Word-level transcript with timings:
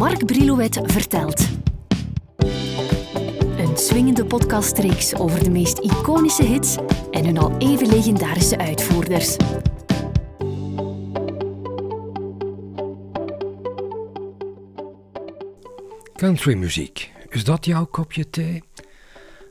Mark 0.00 0.26
Brilouet 0.26 0.80
vertelt. 0.82 1.48
Een 3.56 3.76
swingende 3.76 4.24
podcastreeks 4.24 5.14
over 5.14 5.44
de 5.44 5.50
meest 5.50 5.78
iconische 5.78 6.42
hits 6.42 6.76
en 7.10 7.24
hun 7.24 7.38
al 7.38 7.58
even 7.58 7.88
legendarische 7.88 8.58
uitvoerders. 8.58 9.36
Countrymuziek, 16.16 17.10
is 17.28 17.44
dat 17.44 17.64
jouw 17.64 17.84
kopje 17.84 18.30
thee? 18.30 18.62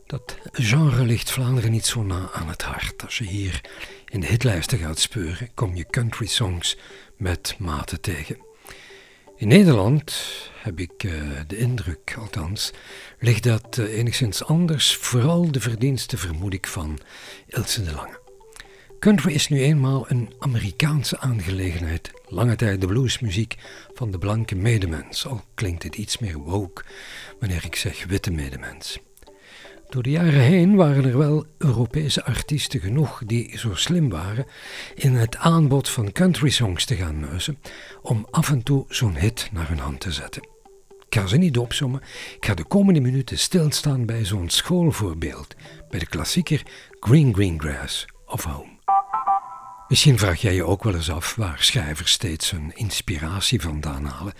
Dat 0.06 0.38
genre 0.52 1.04
ligt 1.04 1.32
Vlaanderen 1.32 1.72
niet 1.72 1.86
zo 1.86 2.04
na 2.04 2.30
aan 2.34 2.48
het 2.48 2.62
hart. 2.62 3.04
Als 3.04 3.18
je 3.18 3.26
hier 3.26 3.62
in 4.06 4.20
de 4.20 4.28
hitlijsten 4.28 4.78
gaat 4.78 5.00
speuren, 5.00 5.54
kom 5.54 5.76
je 5.76 5.86
country 5.86 6.28
songs 6.28 6.78
met 7.18 7.56
mate 7.60 8.00
tegen. 8.00 8.49
In 9.40 9.48
Nederland 9.48 10.16
heb 10.62 10.80
ik 10.80 11.04
uh, 11.04 11.14
de 11.48 11.58
indruk, 11.58 12.16
althans, 12.18 12.72
ligt 13.20 13.44
dat 13.44 13.78
uh, 13.78 13.98
enigszins 13.98 14.44
anders, 14.44 14.96
vooral 14.96 15.52
de 15.52 15.60
verdiensten 15.60 16.18
vermoed 16.18 16.54
ik 16.54 16.68
van 16.68 17.00
Ilse 17.48 17.84
de 17.84 17.92
Lange. 17.92 18.20
Country 19.00 19.34
is 19.34 19.48
nu 19.48 19.62
eenmaal 19.62 20.06
een 20.08 20.34
Amerikaanse 20.40 21.20
aangelegenheid, 21.20 22.12
lange 22.28 22.56
tijd 22.56 22.82
de 22.82 22.88
bluesmuziek 22.88 23.56
van 23.94 24.12
de 24.12 24.18
blanke 24.18 24.56
medemens, 24.56 25.28
al 25.28 25.44
klinkt 25.54 25.84
het 25.84 25.96
iets 25.96 26.18
meer 26.18 26.38
woke 26.38 26.84
wanneer 27.40 27.66
ik 27.66 27.76
zeg 27.76 28.06
witte 28.06 28.32
medemens. 28.32 29.00
Door 29.90 30.04
de 30.04 30.10
jaren 30.10 30.42
heen 30.42 30.76
waren 30.76 31.06
er 31.06 31.18
wel 31.18 31.46
Europese 31.58 32.26
artiesten 32.26 32.80
genoeg 32.80 33.22
die 33.26 33.58
zo 33.58 33.76
slim 33.76 34.10
waren 34.10 34.46
in 34.96 35.14
het 35.14 35.38
aanbod 35.38 35.90
van 35.90 36.12
country 36.12 36.50
songs 36.50 36.86
te 36.86 36.96
gaan 36.96 37.20
neuzen 37.20 37.58
om 38.02 38.28
af 38.32 38.50
en 38.50 38.64
toe 38.64 38.86
zo'n 38.90 39.16
hit 39.16 39.50
naar 39.52 39.68
hun 39.68 39.80
hand 39.80 40.00
te 40.00 40.12
zetten. 40.12 40.42
Ik 41.06 41.16
ga 41.16 41.28
ze 41.28 41.38
niet 41.38 41.58
opzommen, 41.58 42.02
ik 42.36 42.46
ga 42.46 42.54
de 42.54 42.64
komende 42.64 43.00
minuten 43.00 43.38
stilstaan 43.38 44.06
bij 44.06 44.26
zo'n 44.26 44.50
schoolvoorbeeld, 44.50 45.56
bij 45.90 46.00
de 46.00 46.08
klassieker 46.08 46.64
Green 47.00 47.34
Green 47.34 47.62
Grass 47.62 48.06
of 48.26 48.44
Home. 48.44 48.78
Misschien 49.88 50.18
vraag 50.18 50.42
jij 50.42 50.54
je 50.54 50.64
ook 50.64 50.84
wel 50.84 50.96
eens 50.96 51.12
af 51.12 51.36
waar 51.36 51.58
schrijvers 51.60 52.12
steeds 52.12 52.52
hun 52.52 52.72
inspiratie 52.76 53.62
vandaan 53.62 54.06
halen. 54.06 54.34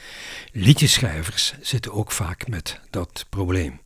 Liedjeschrijvers 0.52 1.54
zitten 1.62 1.94
ook 1.94 2.12
vaak 2.12 2.48
met 2.48 2.80
dat 2.90 3.26
probleem. 3.30 3.80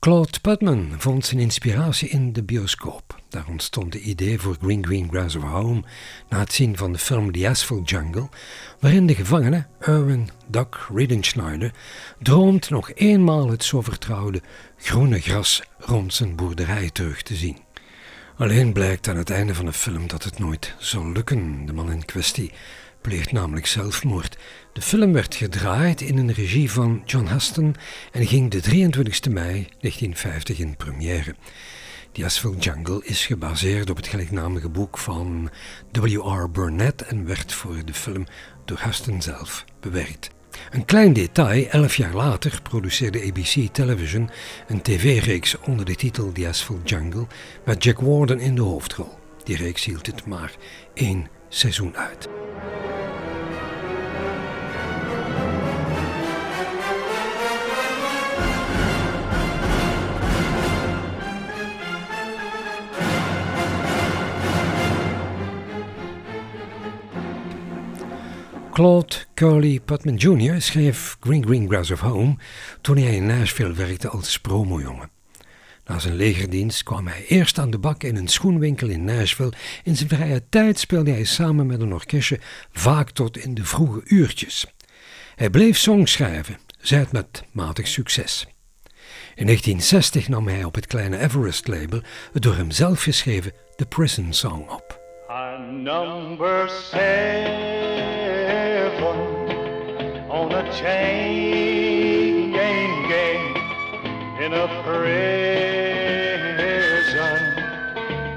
Claude 0.00 0.40
Putman 0.40 0.94
vond 0.98 1.26
zijn 1.26 1.40
inspiratie 1.40 2.08
in 2.08 2.32
de 2.32 2.42
bioscoop. 2.42 3.20
Daar 3.28 3.46
ontstond 3.48 3.94
het 3.94 4.02
idee 4.02 4.38
voor 4.38 4.56
Green 4.62 4.84
Green 4.86 5.08
Grass 5.10 5.36
of 5.36 5.42
Home 5.42 5.82
na 6.28 6.38
het 6.38 6.52
zien 6.52 6.76
van 6.76 6.92
de 6.92 6.98
film 6.98 7.32
The 7.32 7.48
Asphalt 7.48 7.90
Jungle, 7.90 8.28
waarin 8.78 9.06
de 9.06 9.14
gevangene, 9.14 9.66
Erwin 9.78 10.28
Doc 10.46 10.66
Riedenschneider, 10.94 11.72
droomt 12.18 12.70
nog 12.70 12.92
eenmaal 12.94 13.50
het 13.50 13.64
zo 13.64 13.80
vertrouwde 13.80 14.42
groene 14.76 15.20
gras 15.20 15.62
rond 15.78 16.14
zijn 16.14 16.36
boerderij 16.36 16.90
terug 16.90 17.22
te 17.22 17.34
zien. 17.34 17.58
Alleen 18.36 18.72
blijkt 18.72 19.08
aan 19.08 19.16
het 19.16 19.30
einde 19.30 19.54
van 19.54 19.64
de 19.64 19.72
film 19.72 20.06
dat 20.06 20.24
het 20.24 20.38
nooit 20.38 20.74
zal 20.78 21.12
lukken. 21.12 21.66
De 21.66 21.72
man 21.72 21.92
in 21.92 22.04
kwestie 22.04 22.52
pleegt 23.00 23.32
namelijk 23.32 23.66
zelfmoord. 23.66 24.38
De 24.72 24.82
film 24.82 25.12
werd 25.12 25.34
gedraaid 25.34 26.00
in 26.00 26.18
een 26.18 26.32
regie 26.32 26.70
van 26.70 27.02
John 27.04 27.26
Huston 27.26 27.74
en 28.12 28.26
ging 28.26 28.50
de 28.50 28.60
23 28.60 29.28
mei 29.28 29.68
1950 29.80 30.58
in 30.58 30.76
première. 30.76 31.34
The 32.12 32.24
Asphalt 32.24 32.64
Jungle 32.64 33.00
is 33.04 33.26
gebaseerd 33.26 33.90
op 33.90 33.96
het 33.96 34.06
gelijknamige 34.06 34.68
boek 34.68 34.98
van 34.98 35.50
W.R. 35.92 36.50
Burnett 36.50 37.02
en 37.02 37.26
werd 37.26 37.52
voor 37.52 37.84
de 37.84 37.94
film 37.94 38.26
door 38.64 38.80
Huston 38.80 39.22
zelf 39.22 39.64
bewerkt. 39.80 40.30
Een 40.70 40.84
klein 40.84 41.12
detail, 41.12 41.66
elf 41.66 41.96
jaar 41.96 42.14
later 42.14 42.60
produceerde 42.62 43.22
ABC 43.22 43.72
Television 43.72 44.30
een 44.68 44.82
tv-reeks 44.82 45.58
onder 45.58 45.84
de 45.84 45.94
titel 45.94 46.32
The 46.32 46.48
Asphalt 46.48 46.88
Jungle 46.88 47.26
met 47.64 47.84
Jack 47.84 48.00
Warden 48.00 48.40
in 48.40 48.54
de 48.54 48.62
hoofdrol. 48.62 49.18
Die 49.44 49.56
reeks 49.56 49.84
hield 49.84 50.06
het 50.06 50.26
maar 50.26 50.54
één 50.94 51.28
seizoen 51.48 51.96
uit. 51.96 52.28
Claude 68.80 69.16
Curly 69.34 69.80
Putman 69.80 70.16
Jr. 70.16 70.60
schreef 70.60 71.16
Green 71.20 71.44
Green 71.44 71.68
Grass 71.68 71.90
of 71.90 72.00
Home 72.00 72.36
toen 72.80 72.96
hij 72.96 73.14
in 73.14 73.26
Nashville 73.26 73.72
werkte 73.72 74.08
als 74.08 74.38
promojongen. 74.38 75.10
Na 75.84 75.98
zijn 75.98 76.14
legerdienst 76.14 76.82
kwam 76.82 77.06
hij 77.06 77.24
eerst 77.26 77.58
aan 77.58 77.70
de 77.70 77.78
bak 77.78 78.02
in 78.02 78.16
een 78.16 78.28
schoenwinkel 78.28 78.88
in 78.88 79.04
Nashville. 79.04 79.52
In 79.84 79.96
zijn 79.96 80.08
vrije 80.08 80.42
tijd 80.48 80.78
speelde 80.78 81.10
hij 81.10 81.24
samen 81.24 81.66
met 81.66 81.80
een 81.80 81.92
orkestje 81.92 82.38
vaak 82.72 83.10
tot 83.10 83.36
in 83.36 83.54
de 83.54 83.64
vroege 83.64 84.00
uurtjes. 84.04 84.66
Hij 85.34 85.50
bleef 85.50 85.78
songs 85.78 86.12
schrijven, 86.12 86.58
zei 86.78 87.00
het 87.00 87.12
met 87.12 87.44
matig 87.52 87.86
succes. 87.86 88.46
In 89.34 89.46
1960 89.46 90.28
nam 90.28 90.48
hij 90.48 90.64
op 90.64 90.74
het 90.74 90.86
kleine 90.86 91.18
Everest 91.18 91.68
label 91.68 92.02
het 92.32 92.42
door 92.42 92.56
hem 92.56 92.70
zelf 92.70 93.02
geschreven 93.02 93.52
The 93.76 93.86
Prison 93.86 94.32
Song 94.32 94.68
op. 94.68 95.00
number 95.82 96.68
chain 100.72 102.52
gang 102.52 103.56
in 104.40 104.52
a 104.54 104.66
prison 104.82 105.60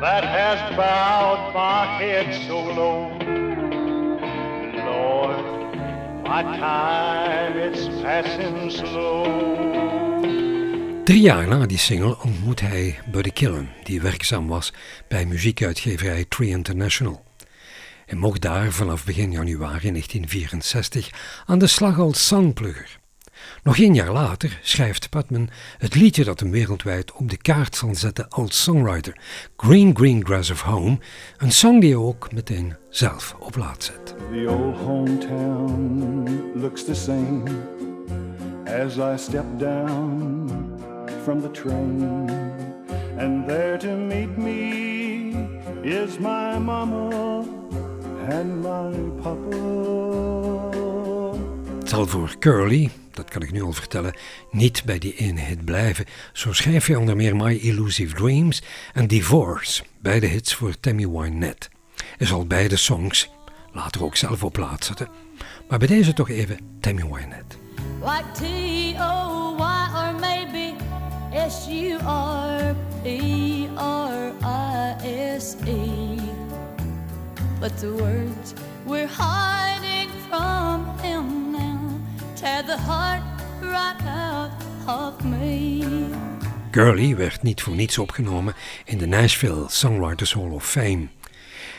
that 0.02 0.24
has 0.24 0.60
bowed 0.76 1.54
my 1.54 1.86
head 2.02 2.34
so 2.48 2.58
low. 2.80 3.10
Lord, 4.90 5.44
my 6.24 6.42
time 6.42 7.58
it's 7.58 7.88
passing 8.02 8.70
slow. 8.72 9.24
Drie 11.04 11.22
jaar 11.22 11.48
na 11.48 11.66
die 11.66 11.78
single 11.78 12.18
ontmoet 12.24 12.60
hij 12.60 13.00
Buddy 13.12 13.32
Killen, 13.32 13.70
die 13.84 14.02
werkzaam 14.02 14.48
was 14.48 14.74
bij 15.08 15.26
muziekuitgeverij 15.26 16.26
Tree 16.30 16.50
International 16.50 17.24
en 18.14 18.20
mocht 18.20 18.42
daar 18.42 18.72
vanaf 18.72 19.06
begin 19.06 19.32
januari 19.32 19.90
1964 19.90 21.10
aan 21.46 21.60
de 21.60 21.68
slag 21.68 22.00
als 22.00 22.28
zangplugger. 22.28 23.00
Nog 23.64 23.78
één 23.78 23.94
jaar 23.94 24.12
later 24.12 24.60
schrijft 24.62 25.10
Putman 25.10 25.50
het 25.78 25.96
liedje 25.96 26.24
dat 26.24 26.40
hem 26.40 26.52
wereldwijd 26.52 27.12
op 27.12 27.30
de 27.30 27.38
kaart 27.38 27.76
zal 27.76 27.96
zetten 27.96 28.30
als 28.30 28.64
songwriter, 28.64 29.18
Green 29.58 29.96
Green 29.96 30.26
Grass 30.26 30.52
of 30.52 30.62
Home, 30.62 31.00
een 31.38 31.52
song 31.52 31.80
die 31.80 31.94
hij 31.94 32.00
ook 32.00 32.34
meteen 32.34 32.76
zelf 32.90 33.36
op 33.40 33.56
laat 33.56 33.84
zet. 33.84 34.16
The 34.32 34.50
old 34.50 34.78
hometown 34.78 36.52
looks 36.56 36.86
the 36.86 36.96
same 36.96 37.44
as 38.66 38.98
I 38.98 39.24
step 39.24 39.46
down 39.58 40.50
from 41.24 41.42
the 41.42 41.52
train 41.52 42.30
and 43.18 43.48
there 43.48 43.78
to 43.78 43.88
meet 43.88 44.38
me 44.38 44.72
is 45.82 46.18
my 46.18 46.58
mama 46.60 47.33
and 48.30 48.62
my 48.62 49.00
papa. 49.22 49.58
Het 51.80 51.90
zal 51.90 52.08
voor 52.08 52.36
Curly, 52.40 52.90
dat 53.12 53.30
kan 53.30 53.42
ik 53.42 53.52
nu 53.52 53.62
al 53.62 53.74
vertellen, 53.74 54.14
niet 54.52 54.84
bij 54.86 54.98
die 54.98 55.16
ene 55.16 55.40
hit 55.40 55.66
blijven. 55.66 56.06
Zo 56.34 56.54
schrijf 56.54 56.86
hij 56.86 56.96
onder 56.96 57.16
meer 57.16 57.36
My 57.36 57.60
Elusive 57.62 58.16
Dreams 58.16 58.62
en 58.94 59.08
Divorce, 59.08 59.84
beide 60.00 60.26
hits 60.26 60.54
voor 60.56 60.80
Tammy 60.80 61.10
Wynette. 61.10 61.70
Hij 62.18 62.28
zal 62.28 62.46
beide 62.46 62.76
songs 62.76 63.30
later 63.72 64.04
ook 64.04 64.16
zelf 64.16 64.44
op 64.44 64.54
plaats 64.54 64.88
zetten. 64.88 65.08
Maar 65.70 65.80
bij 65.80 65.88
deze 65.88 66.14
toch 66.14 66.30
even 66.30 66.60
Tammy 66.80 67.04
Wynette. 67.04 67.56
Like 68.02 68.32
T-O-Y 68.34 69.62
or 69.96 70.14
maybe 70.20 70.74
S-U-R-P-R-I-S-E 71.48 72.74
But 77.64 77.80
the 77.80 77.94
words 77.94 78.54
we're 78.86 79.08
hiding 79.08 80.10
from 80.30 81.00
him 81.02 81.52
now 81.52 81.80
tear 82.36 82.64
the 82.64 82.78
heart 82.78 83.24
right 83.62 84.02
out 84.06 84.52
of 84.88 85.24
me. 85.24 85.84
Gurley 86.72 87.16
werd 87.16 87.44
niet 87.44 87.62
voor 87.62 87.76
niets 87.76 87.98
opgenomen 87.98 88.54
in 88.86 88.98
de 88.98 89.06
Nashville 89.06 89.66
Songwriters 89.68 90.34
Hall 90.34 90.50
of 90.50 90.70
Fame. 90.70 91.08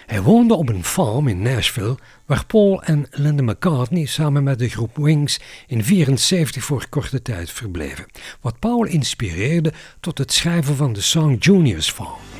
Hij 0.06 0.22
woonde 0.22 0.54
op 0.54 0.68
een 0.68 0.84
farm 0.84 1.28
in 1.28 1.42
Nashville 1.42 1.98
waar 2.26 2.46
Paul 2.46 2.82
en 2.82 3.06
Linda 3.10 3.42
McCartney 3.42 4.04
samen 4.04 4.42
met 4.42 4.58
de 4.58 4.68
groep 4.68 4.96
Wings 4.96 5.40
in 5.66 5.84
74 5.84 6.64
voor 6.64 6.86
korte 6.88 7.22
tijd 7.22 7.50
verbleven. 7.50 8.06
Wat 8.40 8.58
Paul 8.58 8.84
inspireerde 8.84 9.72
tot 10.00 10.18
het 10.18 10.32
schrijven 10.32 10.76
van 10.76 10.92
de 10.92 11.00
song 11.00 11.36
Junior's 11.38 11.90
Farm. 11.90 12.33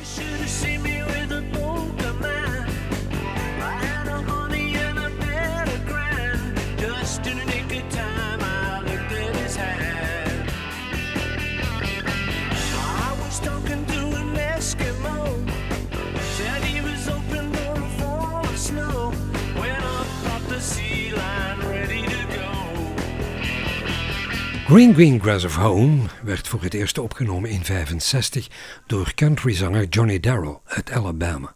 Green 24.67 24.93
Green 24.93 25.21
Grass 25.21 25.45
of 25.45 25.55
Home 25.55 26.01
werd 26.23 26.47
voor 26.47 26.63
het 26.63 26.73
eerst 26.73 26.97
opgenomen 26.97 27.49
in 27.49 27.61
1965 27.65 28.47
door 28.87 29.13
countryzanger 29.13 29.87
Johnny 29.87 30.19
Darrell 30.19 30.59
uit 30.65 30.91
Alabama. 30.91 31.55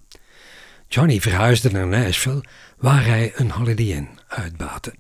Johnny 0.87 1.19
verhuisde 1.19 1.71
naar 1.71 1.87
Nashville, 1.87 2.43
waar 2.77 3.05
hij 3.05 3.31
een 3.35 3.51
Holiday 3.51 3.85
Inn 3.85 4.19
uitbaatte. 4.27 4.95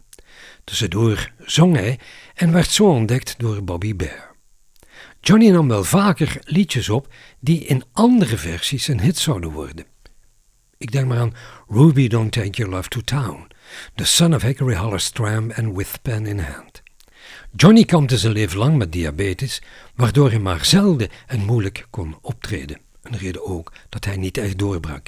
Tussendoor 0.63 1.31
zong 1.39 1.75
hij 1.75 1.99
en 2.35 2.51
werd 2.51 2.69
zo 2.69 2.85
ontdekt 2.85 3.35
door 3.37 3.63
Bobby 3.63 3.95
Bear. 3.95 4.35
Johnny 5.21 5.49
nam 5.49 5.67
wel 5.67 5.83
vaker 5.83 6.37
liedjes 6.41 6.89
op 6.89 7.13
die 7.39 7.65
in 7.65 7.83
andere 7.91 8.37
versies 8.37 8.87
een 8.87 8.99
hit 8.99 9.17
zouden 9.17 9.51
worden. 9.51 9.85
Ik 10.77 10.91
denk 10.91 11.07
maar 11.07 11.19
aan 11.19 11.35
Ruby 11.67 12.07
Don't 12.07 12.31
Take 12.31 12.49
Your 12.49 12.73
Love 12.73 12.89
to 12.89 13.01
Town, 13.01 13.47
The 13.95 14.05
Son 14.05 14.35
of 14.35 14.41
Hickory 14.41 14.75
Hollis 14.75 15.03
Stram 15.03 15.51
en 15.51 15.75
With 15.75 15.99
Pen 16.01 16.25
in 16.25 16.39
Hand. 16.39 16.87
Johnny 17.55 17.83
kampte 17.83 18.17
zijn 18.17 18.33
leven 18.33 18.57
lang 18.57 18.77
met 18.77 18.91
diabetes, 18.91 19.61
waardoor 19.95 20.29
hij 20.29 20.39
maar 20.39 20.65
zelden 20.65 21.09
en 21.27 21.45
moeilijk 21.45 21.87
kon 21.89 22.17
optreden. 22.21 22.79
Een 23.01 23.17
reden 23.17 23.45
ook 23.45 23.71
dat 23.89 24.05
hij 24.05 24.17
niet 24.17 24.37
echt 24.37 24.57
doorbrak. 24.57 25.07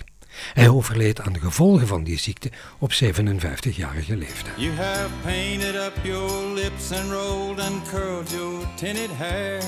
Hij 0.53 0.69
overleed 0.69 1.21
aan 1.21 1.33
de 1.33 1.39
gevolgen 1.39 1.87
van 1.87 2.03
die 2.03 2.19
ziekte 2.19 2.51
op 2.79 2.91
57-jarige 2.93 4.17
leeftijd. 4.17 4.53
You 4.57 4.71
have 4.75 5.09
painted 5.23 5.75
up 5.75 5.93
your 6.03 6.53
lips 6.53 6.91
and 6.91 7.11
rolled 7.11 7.59
and 7.59 7.89
curled 7.89 8.29
your 8.29 8.65
tinted 8.75 9.09
hair. 9.17 9.61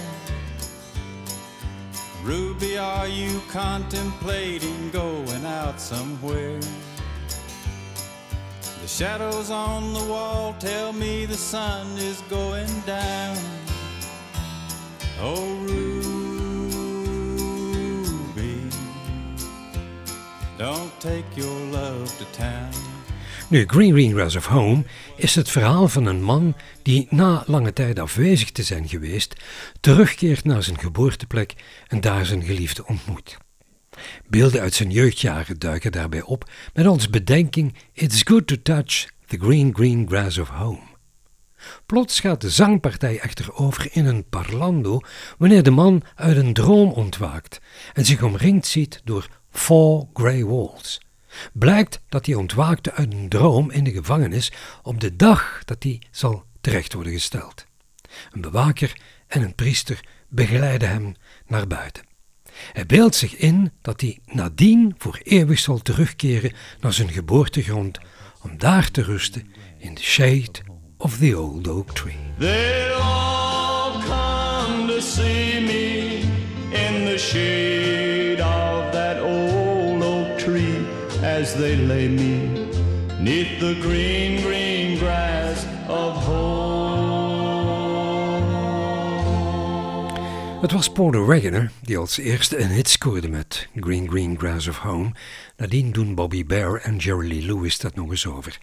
Ruby, 2.26 2.78
are 2.78 3.10
you 3.24 3.40
contemplating 3.52 4.92
going 4.92 5.46
out 5.46 5.82
somewhere? 5.82 6.58
The 8.84 8.90
shadows 8.90 9.50
on 9.50 9.94
the 9.94 10.04
wall 10.10 10.56
tell 10.60 10.92
me 10.92 11.26
the 11.26 11.38
sun 11.38 11.98
is 11.98 12.22
going 12.30 12.84
down. 12.86 13.38
Oh, 15.22 15.58
Ruby, 15.66 15.88
don't 20.58 20.92
take 21.00 21.24
your 21.34 21.72
love 21.72 22.18
to 22.18 22.26
town. 22.38 22.72
Nu, 23.50 23.66
Green 23.66 23.92
Green 23.92 24.12
Grass 24.12 24.36
of 24.36 24.46
Home 24.46 24.84
is 25.16 25.36
het 25.36 25.50
verhaal 25.50 25.88
van 25.88 26.06
een 26.06 26.24
man 26.24 26.56
die 26.82 27.08
na 27.10 27.44
lange 27.46 27.74
tijd 27.74 28.00
afwezig 28.00 28.52
te 28.52 28.64
zijn 28.64 28.88
geweest, 28.88 29.36
terugkeert 29.80 30.44
naar 30.44 30.64
zijn 30.64 30.80
geboorteplek 30.80 31.54
en 31.88 32.02
daar 32.02 32.26
zijn 32.26 32.44
geliefde 32.44 32.86
ontmoet. 32.88 33.38
Beelden 34.28 34.62
uit 34.62 34.74
zijn 34.74 34.92
jeugdjaren 34.92 35.60
duiken 35.60 35.92
daarbij 35.92 36.22
op 36.22 36.50
met 36.74 36.88
ons 36.88 37.10
bedenking 37.10 37.74
It's 37.94 38.22
good 38.24 38.48
to 38.48 38.56
touch 38.64 39.08
the 39.28 39.38
green 39.38 39.76
green 39.76 40.08
grass 40.08 40.38
of 40.38 40.50
home. 40.50 40.92
Plots 41.86 42.20
gaat 42.20 42.42
de 42.42 42.50
zangpartij 42.50 43.20
echter 43.20 43.54
over 43.54 43.88
in 43.92 44.06
een 44.06 44.30
parlando 44.30 45.02
wanneer 45.38 45.64
de 45.64 45.72
man 45.72 46.04
uit 46.16 46.38
een 46.38 46.54
droom 46.54 46.92
ontwaakt 46.92 47.62
en 47.94 48.06
zich 48.06 48.24
omringd 48.24 48.68
ziet 48.68 49.02
door 49.04 49.28
four 49.52 50.08
grey 50.14 50.46
walls. 50.46 51.02
Blijkt 51.54 52.00
dat 52.10 52.26
hij 52.26 52.36
ontwaakte 52.36 52.92
uit 52.94 53.14
een 53.14 53.30
droom 53.30 53.72
in 53.72 53.84
de 53.84 53.92
gevangenis 53.92 54.52
op 54.82 55.00
de 55.00 55.16
dag 55.16 55.62
dat 55.66 55.84
hij 55.84 56.02
zal 56.12 56.44
terecht 56.62 56.94
worden 56.94 57.14
gesteld. 57.14 57.66
Een 58.32 58.42
bewaker 58.42 59.02
en 59.28 59.42
een 59.42 59.56
priester 59.56 60.06
begeleiden 60.28 60.90
hem 60.90 61.16
naar 61.48 61.68
buiten. 61.68 62.13
Hij 62.74 62.86
beeldt 62.86 63.16
zich 63.16 63.36
in 63.36 63.72
dat 63.82 64.02
hij 64.02 64.20
nadien 64.26 64.96
voor 64.98 65.20
eeuwig 65.24 65.60
zal 65.60 65.78
terugkeren 65.78 66.52
naar 66.80 66.94
zijn 66.94 67.10
geboortegrond 67.10 68.00
om 68.42 68.58
daar 68.58 68.92
te 68.92 69.04
rusten 69.04 69.48
in 69.78 69.94
the 69.94 70.04
shade 70.04 70.52
of 70.98 71.18
the 71.18 71.40
old 71.40 71.68
oak 71.68 71.92
tree. 71.92 72.18
They'll 72.38 73.02
all 73.02 73.92
come 73.92 74.88
to 74.88 75.00
see 75.00 75.62
me 75.62 76.20
in 76.70 77.06
the 77.06 77.18
shade 77.18 78.42
of 78.42 78.92
that 78.92 79.22
old 79.22 80.04
oak 80.04 80.38
tree 80.38 80.78
as 81.22 81.54
they 81.54 81.78
lay 81.78 82.08
me 82.08 82.68
neath 83.20 83.60
the 83.60 83.76
green 83.82 84.42
green 84.42 84.98
grass 84.98 85.33
Het 90.64 90.72
was 90.72 90.92
Porter 90.92 91.26
Wagoner 91.26 91.72
die 91.82 91.98
als 91.98 92.18
eerste 92.18 92.58
een 92.60 92.70
hit 92.70 92.90
scoorde 92.90 93.28
met 93.28 93.68
Green 93.76 94.10
Green 94.10 94.38
Grass 94.40 94.68
of 94.68 94.78
Home. 94.78 95.12
Nadien 95.58 95.92
doen 95.92 96.16
Bobby 96.16 96.46
Bear 96.46 96.76
en 96.76 96.98
Jerry 96.98 97.28
Lee 97.28 97.42
Lewis 97.42 97.80
dat 97.80 97.96
nog 97.96 98.10
eens 98.10 98.28
over. 98.28 98.60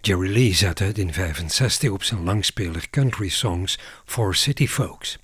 Jerry 0.00 0.32
Lee 0.32 0.54
zette 0.54 0.84
het 0.84 0.98
in 0.98 1.12
65 1.12 1.90
op 1.90 2.02
zijn 2.02 2.24
langspeler 2.24 2.90
Country 2.90 3.28
Songs 3.28 3.78
for 4.04 4.34
City 4.34 4.66
Folks. 4.66 5.18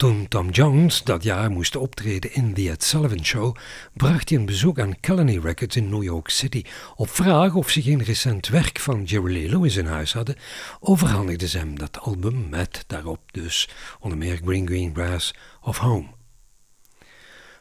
Toen 0.00 0.28
Tom 0.28 0.50
Jones 0.50 1.02
dat 1.02 1.22
jaar 1.22 1.50
moest 1.50 1.76
optreden 1.76 2.34
in 2.34 2.54
The 2.54 2.70
Ed 2.70 2.84
Sullivan 2.84 3.24
Show, 3.24 3.56
bracht 3.92 4.28
hij 4.28 4.38
een 4.38 4.46
bezoek 4.46 4.78
aan 4.78 5.00
Colony 5.00 5.38
Records 5.38 5.76
in 5.76 5.88
New 5.88 6.02
York 6.02 6.28
City. 6.28 6.62
Op 6.96 7.10
vraag 7.10 7.54
of 7.54 7.70
ze 7.70 7.82
geen 7.82 8.02
recent 8.02 8.48
werk 8.48 8.78
van 8.78 9.04
Jerry 9.04 9.32
Lee 9.32 9.48
Lewis 9.48 9.76
in 9.76 9.86
huis 9.86 10.12
hadden, 10.12 10.36
overhandigden 10.80 11.48
ze 11.48 11.58
hem 11.58 11.78
dat 11.78 12.00
album 12.00 12.48
met 12.48 12.84
daarop 12.86 13.20
dus 13.32 13.68
onder 13.98 14.18
meer 14.18 14.40
Green 14.44 14.66
Green 14.66 14.94
Grass 14.94 15.34
of 15.60 15.78
Home. 15.78 16.19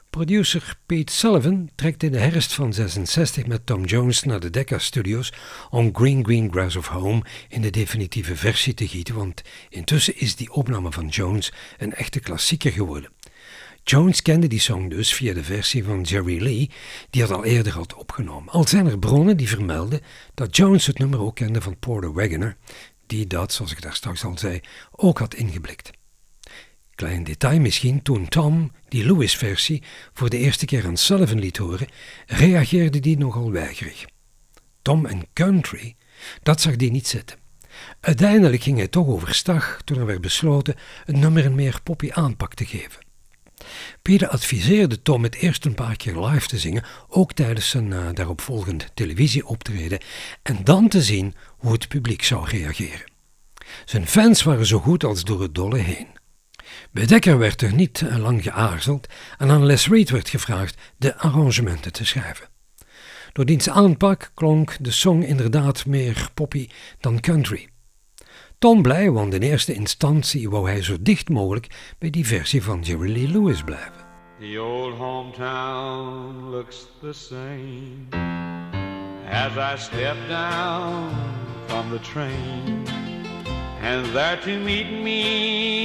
Producer 0.10 0.78
Pete 0.86 1.14
Sullivan 1.14 1.70
trekt 1.76 2.04
in 2.04 2.12
de 2.12 2.18
herfst 2.18 2.54
van 2.54 2.74
66 2.74 3.46
met 3.46 3.66
Tom 3.66 3.86
Jones 3.86 4.24
naar 4.24 4.40
de 4.40 4.50
Decca 4.50 4.78
Studios 4.78 5.34
om 5.70 5.96
Green 5.96 6.26
Green 6.26 6.52
Grass 6.52 6.76
of 6.76 6.88
Home 6.88 7.22
in 7.50 7.62
de 7.62 7.70
definitieve 7.70 8.36
versie 8.36 8.74
te 8.74 8.88
gieten, 8.88 9.16
want 9.16 9.42
intussen 9.70 10.20
is 10.20 10.36
die 10.36 10.52
opname 10.52 10.92
van 10.92 11.08
Jones 11.08 11.54
een 11.78 11.94
echte 11.94 12.20
klassieker 12.20 12.72
geworden. 12.72 13.12
Jones 13.84 14.22
kende 14.22 14.48
die 14.48 14.60
song 14.60 14.90
dus 14.90 15.14
via 15.14 15.34
de 15.34 15.44
versie 15.44 15.84
van 15.84 16.02
Jerry 16.02 16.42
Lee, 16.42 16.70
die 17.10 17.22
het 17.22 17.32
al 17.32 17.46
eerder 17.46 17.74
had 17.74 17.94
opgenomen. 17.94 18.54
Al 18.54 18.68
zijn 18.68 18.88
er 18.88 19.00
bronnen 19.00 19.38
die 19.38 19.50
vermelden 19.50 20.02
dat 20.34 20.56
Jones 20.56 20.86
het 20.86 20.98
nummer 20.98 21.20
ook 21.22 21.36
kende 21.36 21.62
van 21.62 21.78
Porter 21.80 22.14
Wagoner, 22.14 22.58
die 23.06 23.28
dat, 23.28 23.54
zoals 23.54 23.72
ik 23.72 23.82
daar 23.82 23.96
straks 23.96 24.24
al 24.24 24.38
zei, 24.38 24.60
ook 24.92 25.20
had 25.20 25.34
ingeblikt. 25.34 25.99
Klein 27.00 27.24
detail 27.24 27.60
misschien, 27.60 28.02
toen 28.02 28.28
Tom 28.28 28.72
die 28.88 29.06
Lewis-versie 29.06 29.84
voor 30.14 30.30
de 30.30 30.38
eerste 30.38 30.66
keer 30.66 30.86
aan 30.86 30.98
Sullivan 30.98 31.40
liet 31.40 31.58
horen, 31.58 31.88
reageerde 32.26 33.00
die 33.00 33.18
nogal 33.18 33.52
weigerig. 33.52 34.06
Tom 34.82 35.06
en 35.06 35.28
country, 35.34 35.96
dat 36.44 36.62
zag 36.62 36.76
die 36.76 36.92
niet 36.92 37.08
zitten. 37.08 37.38
Uiteindelijk 38.00 38.64
ging 38.64 38.78
hij 38.78 38.88
toch 38.88 39.08
overstag 39.08 39.82
toen 39.84 39.98
er 39.98 40.06
werd 40.06 40.22
besloten 40.22 40.76
een 41.06 41.20
nummer 41.20 41.46
een 41.46 41.56
meer 41.56 41.80
poppy 41.84 42.12
aanpak 42.12 42.54
te 42.54 42.66
geven. 42.66 43.06
Peter 44.02 44.28
adviseerde 44.28 45.02
Tom 45.02 45.24
het 45.24 45.36
eerst 45.36 45.66
een 45.66 45.76
paar 45.76 45.96
keer 45.96 46.26
live 46.26 46.48
te 46.48 46.60
zingen, 46.60 46.86
ook 47.08 47.34
tijdens 47.34 47.70
zijn 47.70 47.92
uh, 47.92 48.10
daaropvolgend 48.14 48.92
televisieoptreden, 48.94 50.00
en 50.42 50.64
dan 50.64 50.88
te 50.88 51.02
zien 51.02 51.34
hoe 51.58 51.72
het 51.72 51.88
publiek 51.88 52.24
zou 52.24 52.50
reageren. 52.50 53.12
Zijn 53.86 54.08
fans 54.08 54.44
waren 54.44 54.66
zo 54.66 54.80
goed 54.80 55.04
als 55.04 55.24
door 55.24 55.42
het 55.42 55.56
dolle 55.56 55.78
heen. 55.78 56.19
Bij 56.92 57.06
Dekker 57.06 57.38
werd 57.38 57.62
er 57.62 57.74
niet 57.74 58.04
lang 58.18 58.44
geaarzeld 58.44 59.08
en 59.38 59.50
aan 59.50 59.66
Les 59.66 59.88
Reed 59.88 60.10
werd 60.10 60.30
gevraagd 60.30 60.82
de 60.98 61.18
arrangementen 61.18 61.94
te 61.94 62.06
schrijven. 62.06 62.48
Door 63.34 63.46
diens 63.46 63.70
aanpak 63.70 64.32
klonk 64.34 64.78
de 64.80 64.92
song 64.92 65.24
inderdaad 65.24 65.86
meer 65.86 66.30
poppy 66.34 66.70
dan 67.00 67.20
country. 67.20 67.70
Tom 68.60 68.82
blij, 68.82 69.12
want 69.12 69.34
in 69.34 69.42
eerste 69.42 69.74
instantie 69.74 70.50
wou 70.50 70.70
hij 70.70 70.82
zo 70.84 70.96
dicht 71.00 71.30
mogelijk 71.30 71.68
bij 71.98 72.10
die 72.10 72.28
versie 72.28 72.64
van 72.64 72.82
Jerry 72.82 73.12
Lee 73.12 73.28
Lewis 73.28 73.64
blijven. 73.64 74.08
The 74.40 74.62
old 74.62 74.98
hometown 74.98 76.50
looks 76.50 76.88
the 77.02 77.14
same 77.14 78.08
as 79.30 79.52
I 79.58 79.78
step 79.78 80.16
down 80.28 81.10
from 81.68 81.90
the 81.90 82.00
train. 82.00 82.88
And 83.82 84.14
there 84.14 84.38
to 84.38 84.60
meet 84.64 84.92
me 84.92 85.79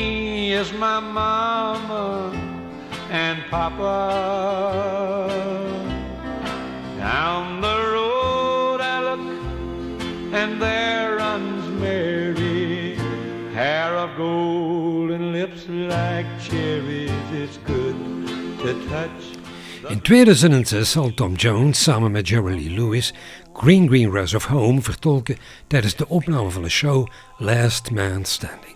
is 0.55 0.73
my 0.73 1.01
mama 1.01 2.31
and 3.11 3.43
papa. 3.51 3.97
Down 6.97 7.61
the 7.61 7.77
road 7.95 8.81
I 8.81 8.97
look, 9.09 9.25
and 10.33 10.63
there 10.63 11.17
runs 11.17 11.65
Mary, 11.81 12.95
hair 13.53 13.97
of 13.97 14.17
gold 14.17 15.11
and 15.11 15.33
lips 15.33 15.67
like 15.69 16.27
cherries. 16.41 17.11
It's 17.33 17.59
good 17.67 17.97
to 18.63 18.73
touch. 18.89 19.23
In 19.89 20.01
2006 20.01 20.93
zal 20.93 21.15
Tom 21.15 21.37
Jones 21.37 21.83
samen 21.83 22.13
met 22.13 22.27
Jerry 22.27 22.55
Lee 22.55 22.75
Lewis 22.75 23.13
Green 23.53 23.87
Green 23.87 24.11
Grass 24.11 24.35
of 24.35 24.45
Home 24.45 24.81
vertolken 24.81 25.37
tijdens 25.67 25.95
de 25.97 26.09
opname 26.09 26.51
van 26.51 26.63
de 26.63 26.69
show 26.69 27.07
Last 27.39 27.91
Man 27.91 28.25
Standing. 28.25 28.74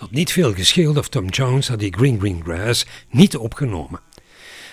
Dat 0.00 0.10
niet 0.10 0.32
veel 0.32 0.54
gescheeld 0.54 0.96
of 0.96 1.08
Tom 1.08 1.28
Jones 1.28 1.68
had 1.68 1.78
die 1.78 1.94
Green 1.96 2.18
Green 2.18 2.42
Grass 2.44 2.86
niet 3.10 3.36
opgenomen. 3.36 4.00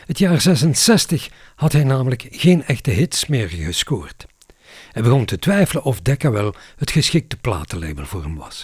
Het 0.05 0.19
jaar 0.19 0.41
66 0.41 1.29
had 1.55 1.71
hij 1.71 1.83
namelijk 1.83 2.27
geen 2.31 2.63
echte 2.63 2.91
hits 2.91 3.25
meer 3.25 3.49
gescoord. 3.49 4.25
Hij 4.91 5.01
begon 5.01 5.25
te 5.25 5.39
twijfelen 5.39 5.83
of 5.83 6.01
Decca 6.01 6.31
wel 6.31 6.55
het 6.75 6.91
geschikte 6.91 7.37
platenlabel 7.37 8.05
voor 8.05 8.21
hem 8.23 8.35
was. 8.35 8.63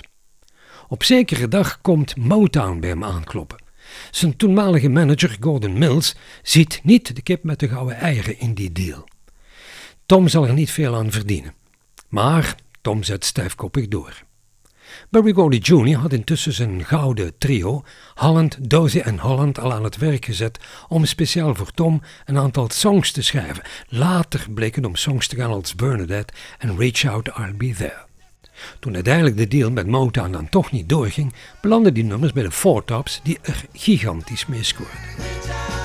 Op 0.88 1.04
zekere 1.04 1.48
dag 1.48 1.82
komt 1.82 2.16
Motown 2.16 2.80
bij 2.80 2.90
hem 2.90 3.04
aankloppen. 3.04 3.64
Zijn 4.12 4.38
toenmalige 4.38 4.90
manager 4.90 5.38
Gordon 5.40 5.78
Mills 5.78 6.16
ziet 6.42 6.80
niet 6.84 7.16
de 7.16 7.22
kip 7.22 7.44
met 7.44 7.60
de 7.60 7.68
gouden 7.68 7.96
eieren 7.96 8.40
in 8.40 8.54
die 8.54 8.72
deal. 8.72 9.08
Tom 10.06 10.28
zal 10.28 10.48
er 10.48 10.54
niet 10.54 10.72
veel 10.72 10.96
aan 10.96 11.12
verdienen. 11.12 11.54
Maar 12.10 12.56
Tom 12.82 13.04
zet 13.04 13.26
stijfkoppig 13.26 13.88
door. 13.88 14.24
Barry 15.10 15.34
Gordy 15.34 15.58
Jr. 15.58 15.98
had 15.98 16.14
intussen 16.14 16.54
zijn 16.54 16.86
gouden 16.86 17.38
trio, 17.38 17.84
Holland, 18.14 18.70
Dozy 18.70 19.00
en 19.00 19.20
Holland, 19.20 19.60
al 19.60 19.74
aan 19.74 19.84
het 19.84 19.98
werk 19.98 20.26
gezet 20.26 20.60
om 20.88 21.06
speciaal 21.06 21.56
voor 21.56 21.72
Tom 21.72 22.02
een 22.26 22.38
aantal 22.38 22.70
songs 22.70 23.12
te 23.12 23.22
schrijven. 23.22 23.64
Later 23.88 24.46
bleken 24.54 24.86
om 24.86 24.96
songs 24.96 25.28
te 25.28 25.36
gaan 25.36 25.52
als 25.52 25.76
Bernadette 25.76 26.34
en 26.58 26.78
Reach 26.78 27.06
Out, 27.06 27.28
I'll 27.28 27.54
Be 27.58 27.74
There. 27.74 28.06
Toen 28.80 28.94
uiteindelijk 28.94 29.38
de 29.38 29.48
deal 29.48 29.72
met 29.72 29.88
Motown 29.88 30.32
dan 30.32 30.50
toch 30.50 30.72
niet 30.72 30.90
doorging, 30.90 31.34
belanden 31.62 31.94
die 31.94 32.04
nummers 32.04 32.34
bij 32.34 32.44
de 32.44 32.52
Four 32.52 32.84
Tops 32.84 33.20
die 33.24 33.40
er 33.42 33.66
gigantisch 33.74 34.46
mee 34.46 34.64
scoorden. 34.64 35.83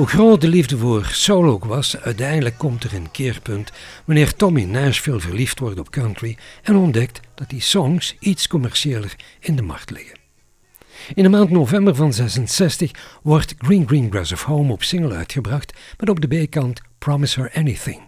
Hoe 0.00 0.08
groot 0.08 0.40
de 0.40 0.48
liefde 0.48 0.78
voor 0.78 1.04
soul 1.04 1.44
ook 1.44 1.64
was, 1.64 1.96
uiteindelijk 1.96 2.58
komt 2.58 2.84
er 2.84 2.94
een 2.94 3.10
keerpunt 3.10 3.72
wanneer 4.04 4.34
Tommy 4.34 4.64
Nashville 4.64 5.20
verliefd 5.20 5.58
wordt 5.58 5.78
op 5.78 5.90
country 5.90 6.36
en 6.62 6.76
ontdekt 6.76 7.20
dat 7.34 7.48
die 7.48 7.60
songs 7.60 8.16
iets 8.18 8.46
commerciëler 8.46 9.16
in 9.40 9.56
de 9.56 9.62
markt 9.62 9.90
liggen. 9.90 10.18
In 11.14 11.22
de 11.22 11.28
maand 11.28 11.50
november 11.50 11.94
van 11.94 12.12
66 12.12 12.90
wordt 13.22 13.54
Green 13.58 13.86
Green 13.86 14.10
Grass 14.10 14.32
of 14.32 14.42
Home 14.42 14.72
op 14.72 14.82
single 14.82 15.14
uitgebracht 15.14 15.78
met 15.96 16.08
op 16.08 16.20
de 16.20 16.44
B-kant 16.44 16.80
Promise 16.98 17.40
Her 17.40 17.52
Anything. 17.54 18.00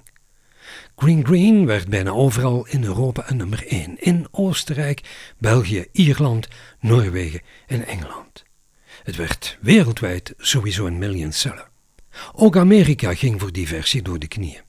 Green 0.97 1.25
Green 1.27 1.67
werd 1.67 1.89
bijna 1.89 2.11
overal 2.11 2.67
in 2.67 2.85
Europa 2.85 3.31
een 3.31 3.37
nummer 3.37 3.67
1, 3.67 3.97
in 4.01 4.27
Oostenrijk, 4.31 5.01
België, 5.39 5.87
Ierland, 5.93 6.49
Noorwegen 6.81 7.41
en 7.67 7.87
Engeland. 7.87 8.45
Het 9.03 9.17
werd 9.17 9.59
wereldwijd 9.61 10.35
sowieso 10.37 10.87
een 10.87 10.99
million 10.99 11.33
seller. 11.33 11.71
Ook 12.33 12.57
Amerika 12.57 13.15
ging 13.15 13.41
voor 13.41 13.53
die 13.53 13.69
versie 13.69 14.03
door 14.03 14.19
de 14.19 14.29
knieën. 14.29 14.61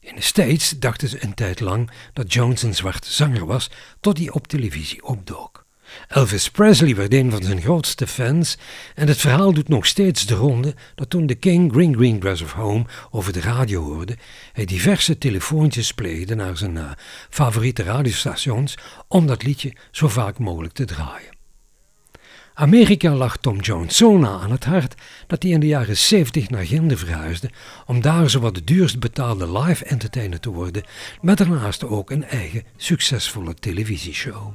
In 0.00 0.14
de 0.14 0.22
States 0.22 0.70
dachten 0.78 1.08
ze 1.08 1.24
een 1.24 1.34
tijd 1.34 1.60
lang 1.60 1.90
dat 2.12 2.32
Jones 2.32 2.62
een 2.62 2.74
zwarte 2.74 3.12
zanger 3.12 3.46
was, 3.46 3.70
tot 4.00 4.18
hij 4.18 4.30
op 4.30 4.46
televisie 4.46 5.04
opdook. 5.04 5.66
Elvis 6.08 6.50
Presley 6.50 6.94
werd 6.94 7.14
een 7.14 7.30
van 7.30 7.42
zijn 7.42 7.60
grootste 7.60 8.06
fans 8.06 8.58
en 8.94 9.08
het 9.08 9.16
verhaal 9.16 9.52
doet 9.52 9.68
nog 9.68 9.86
steeds 9.86 10.26
de 10.26 10.34
ronde 10.34 10.74
dat 10.94 11.10
toen 11.10 11.26
de 11.26 11.34
King 11.34 11.72
Green 11.72 11.94
Green 11.94 12.20
Grass 12.20 12.42
of 12.42 12.52
Home 12.52 12.86
over 13.10 13.32
de 13.32 13.40
radio 13.40 13.82
hoorde, 13.82 14.16
hij 14.52 14.64
diverse 14.64 15.18
telefoontjes 15.18 15.92
pleegde 15.92 16.34
naar 16.34 16.56
zijn 16.56 16.74
uh, 16.74 16.90
favoriete 17.30 17.82
radiostations 17.82 18.74
om 19.08 19.26
dat 19.26 19.42
liedje 19.42 19.72
zo 19.90 20.08
vaak 20.08 20.38
mogelijk 20.38 20.74
te 20.74 20.84
draaien. 20.84 21.37
Amerika 22.60 23.14
lag 23.14 23.36
Tom 23.36 23.60
Jones 23.60 23.96
zo 23.96 24.18
na 24.18 24.28
aan 24.28 24.50
het 24.50 24.64
hart 24.64 24.94
dat 25.26 25.42
hij 25.42 25.52
in 25.52 25.60
de 25.60 25.66
jaren 25.66 25.96
70 25.96 26.50
naar 26.50 26.66
Ginde 26.66 26.96
verhuisde 26.96 27.50
om 27.86 28.00
daar 28.00 28.30
zowat 28.30 28.54
de 28.54 28.64
duurst 28.64 29.00
betaalde 29.00 29.58
live 29.58 29.84
entertainer 29.84 30.40
te 30.40 30.50
worden, 30.50 30.82
met 31.20 31.38
daarnaast 31.38 31.84
ook 31.84 32.10
een 32.10 32.24
eigen 32.24 32.62
succesvolle 32.76 33.54
televisieshow. 33.54 34.52